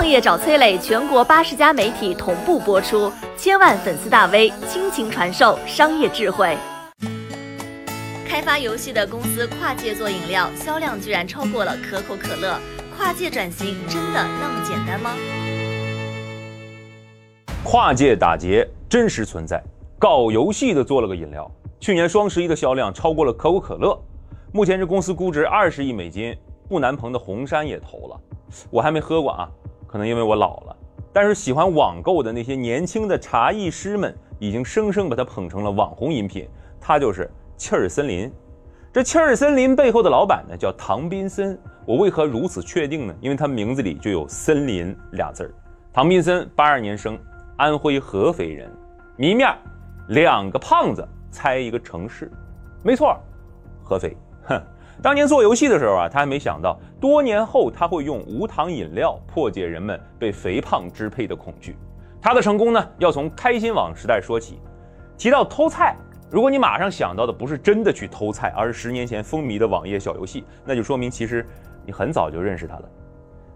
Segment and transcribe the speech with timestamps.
[0.00, 6.56] 创业找崔磊，全国八十家媒体同步播出，千万粉丝大 V 倾情传授商业智慧。
[8.26, 12.58] 开发游戏的公司跨界做饮料，销量居然超过了可口可乐。
[12.96, 15.10] 跨界转型真的那么简单吗？
[17.62, 19.62] 跨界打劫真实存在，
[19.98, 24.02] 搞游戏的做了个饮料，去年双十一的销量超过了可口可乐。
[24.50, 26.34] 目前这公司估值二十亿美金，
[26.70, 28.18] 不南鹏的红杉也投了。
[28.70, 29.46] 我还没喝过啊，
[29.90, 30.76] 可能因为我老了。
[31.12, 36.48] 但是喜欢网购的那些年轻的茶艺师们，已经生生把它捧成了网红饮品。
[36.80, 38.32] 它就是气儿森林。
[38.92, 41.58] 这气儿森林背后的老板呢，叫唐宾森。
[41.84, 43.14] 我为何如此确定呢？
[43.20, 45.50] 因为他名字里就有“森林”俩字儿。
[45.92, 47.18] 唐宾森八二年生，
[47.56, 48.70] 安徽合肥人。
[49.16, 49.52] 谜面：
[50.10, 52.30] 两个胖子猜一个城市。
[52.84, 53.18] 没错，
[53.82, 54.16] 合肥。
[54.44, 54.62] 哼，
[55.02, 61.76] 当年做游戏的时候啊，他还没想到，多年后他会用无糖饮料破解人们被肥胖支配的恐惧。
[62.20, 64.60] 他的成功呢，要从开心网时代说起。
[65.16, 65.96] 提到偷菜，
[66.30, 71.46] 如果你马上想到的不是真的去偷菜，而是十年前风靡的网页小游戏，那就说明其实。
[71.86, 72.82] 你很早就认识他了，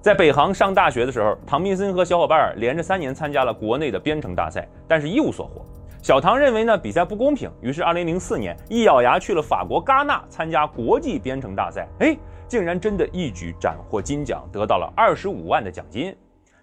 [0.00, 5.62] 在北航上大学的时候，唐宾森和小伙伴连着三年参加了国内的编程大赛，但是一无所获。
[6.05, 12.14] 小唐认为呢比赛不公平，于是2004年一咬牙去了法国戛纳参加国际编程大赛，哎，
[12.47, 16.14] 竟然真的一举斩获金奖，得到了25万的奖金。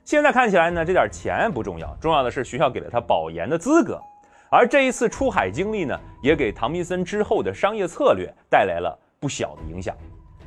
[0.06, 4.00] 现在看起来呢，这点钱不重要，重要的是学校给了他保研的资格。
[4.52, 9.98] 而这一次出海经历呢，也给唐宾森之后的商业策略带来了不小的影响。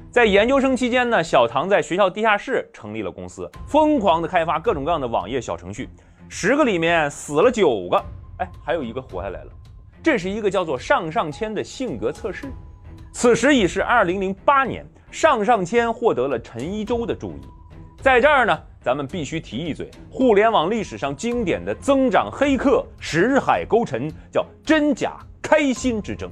[0.08, 5.88] 在研究生期间呢，小唐在学校地下室成立了公司，疯狂的开发各种各样的网页小程序。
[6.28, 8.00] 十个里面死了九个，
[8.38, 9.52] 哎，还有一个活下来了。
[10.02, 12.46] 这是一个叫做上上签的性格测试。
[13.12, 17.40] 此时已是二零零八年，上上签获得了陈一舟的注意。
[18.02, 26.28] 在这儿呢，咱们必须提一嘴，互联网历史上经典的增长黑客石海沟沉，叫真假开心之争。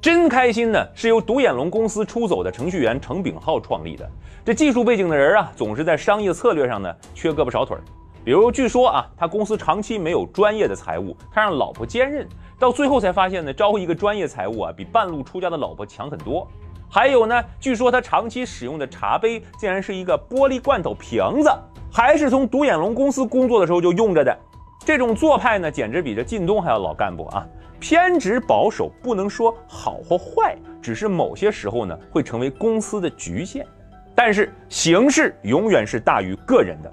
[0.00, 4.08] 真开心呢，是由独眼龙公司出走的程序员程炳浩创立的。
[4.44, 7.82] 这技术背景的人啊，总是在商业策略上呢缺胳膊少腿儿。
[8.22, 16.46] 比如，据说啊，他公司长期没有专业的财务，他让老婆兼任，到最后才发现呢，招一个专业财务啊，比半路出家的老婆强很多。
[16.90, 21.50] 还有呢，据说他长期使用的茶杯竟然是一个玻璃罐头瓶子，
[21.90, 24.36] 还是从独眼龙公司工作的时候就用着的。
[24.84, 27.46] 这种做派呢，简直比这靳东还要老干部啊！
[27.78, 33.66] 偏执保守不能说好或坏，只是某些时候呢会成为公司的局限。
[34.14, 36.92] 但是形式永远是大于个人的。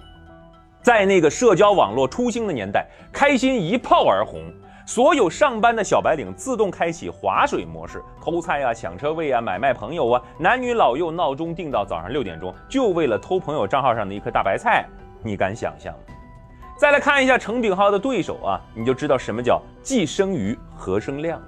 [0.82, 4.42] 在那个社交网络初兴的年代，开心一炮而红，
[4.86, 14.86] 所有上班的小白领自动开启划水模式，偷菜啊、抢车位啊、买卖朋友啊，男女老幼闹钟定到早上六点钟，就为了偷朋友账号上的一颗大白菜。
[15.24, 16.00] 你敢想象吗？
[16.78, 21.46] 再来看一下程炳浩的对手啊，你就知道什么叫既生瑜何生亮了。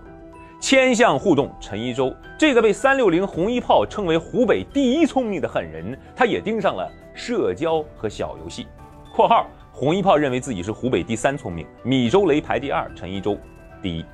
[0.60, 8.68] 千项互动，陈一舟这个被三六零红一炮称为湖北第一聪明的狠人，他也盯上了社交和小游戏。
[9.20, 13.38] （括号红一炮认为自己是湖北第三聪明，米周雷排第二，陈一舟
[13.82, 14.06] 第一。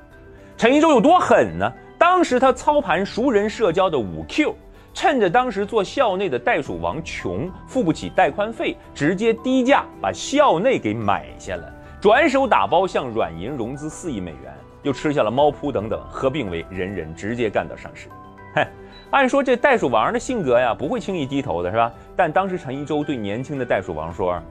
[0.56, 1.72] 陈一舟有多狠呢？
[1.96, 4.52] 当时他操盘熟人社交的五 Q。
[4.92, 14.52] 趁着当时做校内的袋鼠王穷，付不起带宽费，直接低价把校内给买下了，转手打包向软银融资四亿美元，
[14.82, 18.08] 又吃下了猫扑等等，合并为人人，直接干到上市。
[18.54, 18.66] 嘿，
[19.10, 21.92] 按说这袋鼠王的性格呀，不会轻易低头的是吧？
[22.16, 24.42] 但当时陈一舟对年轻的袋鼠王说：“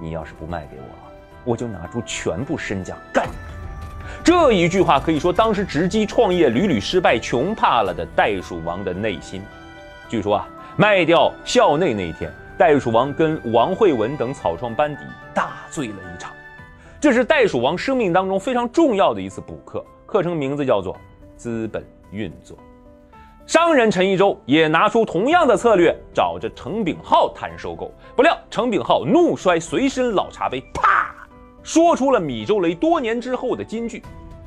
[0.00, 3.32] 你要是不卖给我，我就拿出全部身家干你。”
[4.24, 9.42] 这一句话可以说当时直击创业屡屡失败、穷怕了的袋鼠王的内心。
[10.08, 15.02] 据说啊，卖掉校内那一天，袋鼠王跟王慧文等草创班底
[15.34, 16.32] 大醉了一场。
[17.00, 20.96] 这是袋鼠王生命当中非常重要的一次补课，课程名字叫做
[21.36, 22.58] “资本运作”。
[23.48, 27.90] 商人陈一舟也拿出同样的策略，找着程炳浩谈收购。
[28.14, 31.14] 不料程炳浩怒摔随身老茶杯，啪，
[31.62, 34.02] 说出了米周雷多年之后的金句：“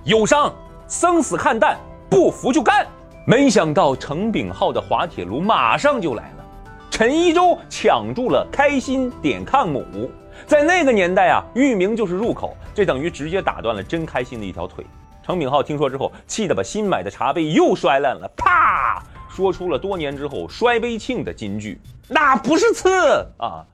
[0.05, 0.53] 有伤，
[0.87, 1.79] 生死看淡，
[2.11, 2.85] 不服就干。”
[3.25, 6.45] 没想到程炳浩的滑铁卢马上就来了，
[6.91, 10.11] 陈一舟抢住了开心点抗母，
[10.45, 14.85] 在那个年代啊，域名就是入口，这等于直接打断了真开心的一条腿。
[15.23, 21.79] 程炳浩听说之后，气得把新买的茶杯又摔烂了，啪，说出了多年之后摔杯庆的金句
[22.09, 22.89] ：“那不是刺
[23.37, 23.65] 啊！”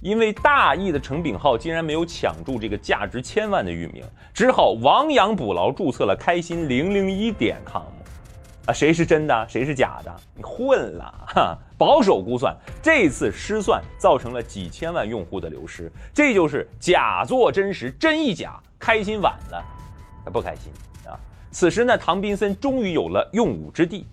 [0.00, 4.04] 因为大意的程炳浩竟然没有抢住这个价值千万的域名，
[4.34, 7.82] 只好亡羊补牢，注册了开心零零一点 com。
[8.66, 10.14] 啊，谁是真的，谁是假的？
[10.34, 11.58] 你混了哈！
[11.76, 18.58] 保守估算，这次失算造成了几千万用户的流失，这就是假作真实，真亦假。
[18.78, 19.64] 开心晚了，
[20.30, 20.72] 不开心！
[21.54, 24.04] 此时呢，唐宾森终于有了用武之地。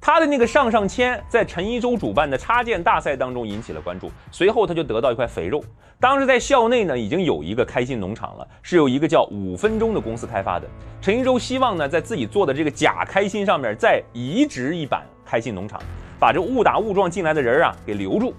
[0.00, 5.62] 他的那个上上签在陈一舟主办的插件大赛当中引起了关注，随后他就得到一块肥肉。
[6.00, 10.66] 当时在校内呢，已经有一个开心农场了，是有一个叫五分钟的公司开发的。
[11.00, 15.80] 陈一舟希望呢，在自己做的这个假开心上面再移植一版开心农场，
[16.18, 18.34] 把这误打误撞进来的人啊给留住。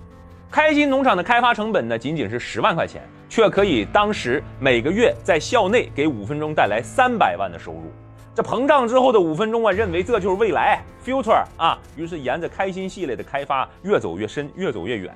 [0.51, 7.83] 开心农场的开发成本呢，仅仅是十万块钱，却可以当时每个月在校内给五分钟带来三百万的收入。
[8.35, 15.13] 这膨胀之后的五分钟啊，认为这就是未来 future 啊，于是沿着开心系列的开发越走越深，越走越远。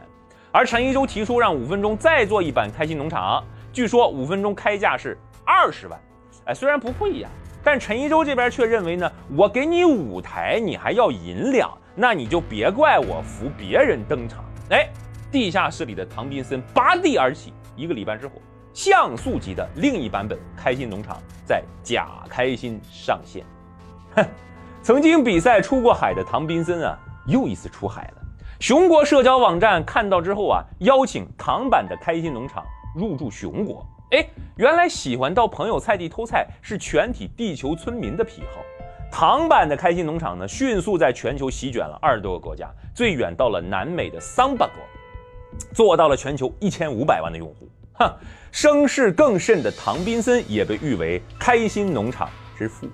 [0.52, 6.00] 而陈一舟提出让五分钟再做一版开心农场，据说五分钟开价是二十万，
[6.46, 7.30] 哎，虽然不贵呀，
[7.64, 14.44] 但陈一舟这边却认为呢，我给你舞台，你还要银两，那你就别怪我扶别人登场。
[14.70, 14.90] 哎，
[15.32, 18.34] 地下室里的唐宾森拔地而起，一个礼拜之后。
[18.74, 23.46] 像素级的另一版本《开心农场》在假开心上线。
[24.16, 24.26] 哼，
[24.82, 26.98] 曾经比赛出过海的唐宾森啊，
[27.28, 28.24] 又一次出海了。
[28.60, 32.64] 熊国社交网站看到之后啊，邀请唐版的《开心农场》
[33.00, 33.86] 入驻熊国。
[34.12, 34.26] 哎，
[34.58, 38.62] 原来喜欢到朋友菜地偷菜是全体地球村民的癖好。
[39.12, 44.76] 唐版的《开心农场》呢，迅速在全球席卷了二十多个国家，最远到了南美的桑巴国，
[45.74, 47.70] 做到了全球一千五百万的用户。
[47.94, 48.12] 哼，
[48.54, 52.88] 声势更甚的唐宾森也被誉为开心农场之父，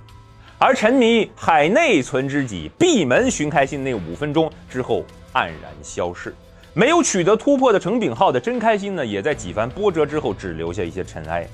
[0.58, 5.04] 而沉迷海内存知己、闭门寻开心那五分钟之后
[5.34, 6.34] 黯然消逝，
[6.74, 11.46] 没有取得突破的程炳浩的真开心呢，也在几番波折之后只留下一些尘埃。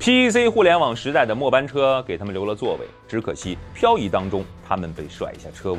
[0.00, 5.78] PC 互联网时代的末班车给他们留了座位，只可惜漂移当中他们被甩下车尾。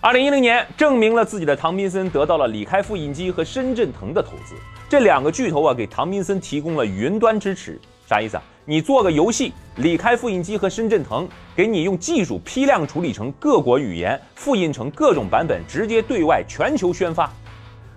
[0.00, 4.54] 二零一零年，证明了自己的唐宾森得到了李开复印机和深圳腾的投资。
[4.90, 7.80] 这两个巨头啊，给唐宾森提供了云端支持。
[8.08, 8.42] 啥意思啊？
[8.64, 17.30] 你做个游戏，李开复印机和深圳腾给你用技术批量处理成各国语言，复印成各种版本，直接对外全球宣发。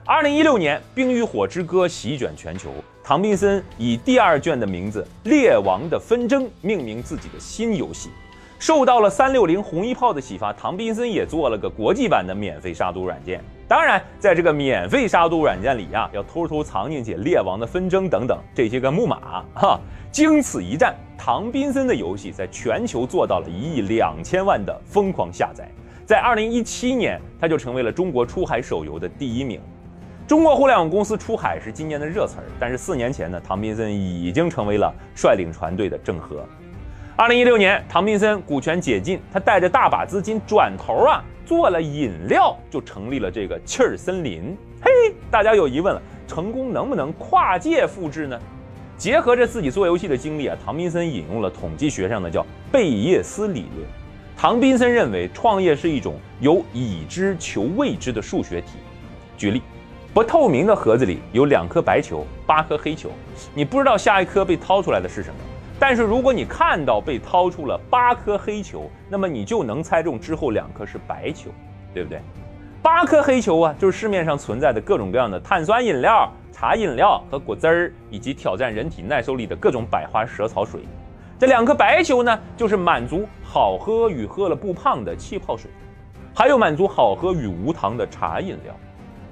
[0.05, 2.71] 二零一六年，《冰与火之歌》席卷全球，
[3.03, 8.11] 唐宾森以第二卷的名字《列王的纷争》命名自己的新游戏。
[8.59, 13.43] 受到了三六零红衣炮的启发，唐宾森也做了个国际版的免费杀毒软件。
[13.73, 19.79] 当然，在这个免费杀毒软件里呀，要偷偷藏进去《列王的纷争》等等这些个木马哈。
[20.11, 25.67] 经此一战，唐宾森的游戏在全球做到了一亿两千万的疯狂下载。
[26.05, 29.59] 在二零一七年，他就成为了中国出海手游的第一名。
[30.27, 36.45] 中国互联网公司出海是今年的热词儿，但是四年前呢，唐宾森已经成为了率领船队的郑和。
[37.15, 44.57] 二零一六年，唐宾森股权解禁，他带着大把资金转头啊做了饮料，就成立了这个气儿森林。
[44.81, 44.91] 嘿，
[45.29, 48.39] 大家有疑问了，成功能不能跨界复制呢？
[48.97, 53.87] 结合着自己做游戏的经历啊，唐宾森引用了统计学上的叫贝叶斯理论。
[54.35, 58.79] 唐宾森认为，创业是一种由已知求未知的数学题。
[59.37, 59.61] 举例，
[60.15, 63.11] 不透明的盒子里有两颗白球，八颗黑球，
[63.53, 65.35] 你不知道下一颗被掏出来的是什么。
[65.85, 71.49] 但是如果你看到被掏出了八颗黑球，那么你就能猜中之后两颗是白球，
[71.93, 72.21] 对不对？
[72.81, 80.83] 八颗黑球啊，就是市面上存在的各种各样的碳酸饮料、茶饮料和果汁儿，以及挑战人体耐受力的各种百花蛇草水。
[81.37, 85.69] 这两颗白球呢，就是满足好喝与喝了不胖的气泡水，
[86.33, 88.73] 还有满足好喝与无糖的茶饮料。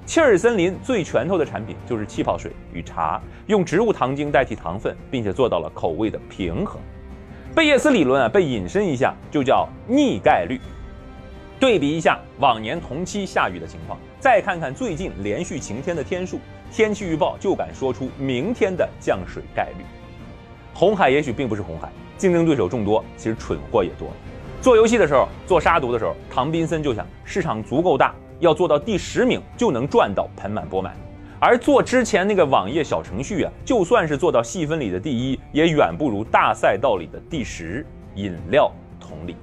[0.04, 6.80] 切尔森林最拳头的产品就是气泡水与茶，用植物糖精代替糖分，并且做到了口味的平衡。
[7.54, 10.60] 贝叶斯理论啊，被引申一下就叫逆概率。
[11.60, 16.40] 对比一下往年同期下雨的情况，再看看最近连续晴天的天数，
[16.72, 19.84] 天气预报就敢说出明天的降水概率。
[20.74, 24.08] 红海也许并不是红海，竞争对手众多，其实蠢货也多。
[24.60, 28.12] 做游戏的时候，做杀毒的时候，唐宾森就想市场足够大。
[28.42, 30.96] 要做到第十名就能赚到盆满钵满，
[31.38, 37.86] 而做之前那个网页小程序啊，就算是做到细分里的第一，也远不如大赛道里的第十。
[38.16, 38.70] 饮料
[39.00, 39.34] 同理，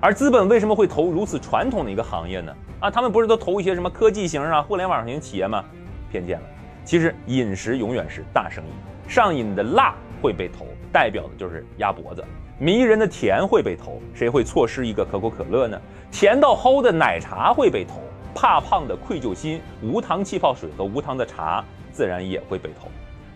[0.00, 2.52] 而资本为什么会投如此传统的一个行业呢？
[2.80, 5.62] 啊，他们不是都投一些什么科技型啊、互联网型企业吗？
[6.10, 6.46] 偏见了。
[6.84, 12.22] 其实饮食永远是大生意，上瘾的辣会被投，代表的就是鸭脖子；
[12.58, 15.80] 迷人的甜会被投，谁会错失一个可口可乐呢？
[16.10, 18.00] 甜到齁的奶茶会被投。
[18.34, 22.88] 怕胖的愧疚心，无糖气泡水和无糖的茶自然也会被投。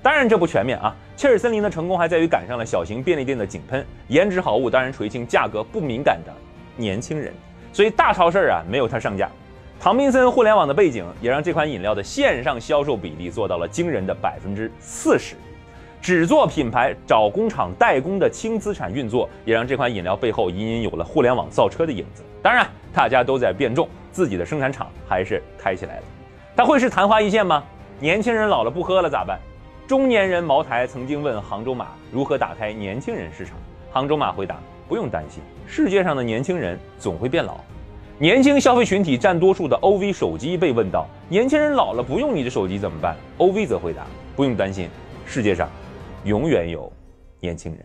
[0.03, 6.33] 当然这不全面啊，切尔森林的成功还在于赶上了小型便利店的井喷，颜值好物当然垂青价格不敏感的
[6.77, 7.33] 年轻人。
[7.73, 9.31] 所以大超市啊没有它上架。
[9.81, 15.35] 唐宾森互联网的背景也让这款饮料的线上销售比例做到了惊人的百分之四十。
[16.01, 22.25] 只做品牌找工厂代工的轻资产运作，也让这款饮料背后隐隐有了互联网造车的影子。
[22.43, 26.03] 当然，大家都在变重，自己的生产厂还是开起来了。
[26.55, 27.65] 它会是昙花一现吗？
[27.99, 29.41] 年轻人老了不喝了咋办？
[29.89, 33.57] 中年人茅台曾经问杭州马如何打开年轻人市场，
[33.91, 34.57] 杭州马回答：
[34.89, 37.59] 不用担心，世界上的年轻人总会变老。
[38.19, 44.89] 年轻消费群体占多数的 OV 手机被问到：“年轻人老了不用你的手机怎么办？”OV 则回答：“不用担心，
[45.27, 45.69] 世界上
[46.25, 46.93] 永远有
[47.41, 47.85] 年轻人。”